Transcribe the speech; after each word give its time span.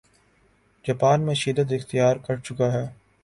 Japan 0.85 1.21
میں 1.25 1.33
شدت 1.35 1.73
اختیار 1.73 2.15
کرچکا 2.27 2.71
ہے 2.73 2.85